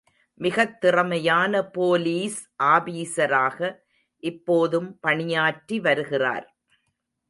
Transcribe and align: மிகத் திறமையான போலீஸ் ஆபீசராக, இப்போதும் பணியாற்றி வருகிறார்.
மிகத் 0.33 0.81
திறமையான 0.81 1.65
போலீஸ் 1.65 2.49
ஆபீசராக, 2.63 3.75
இப்போதும் 4.17 4.99
பணியாற்றி 4.99 5.79
வருகிறார். 5.79 6.55